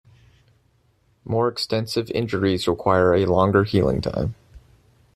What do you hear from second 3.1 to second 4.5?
a longer healing time.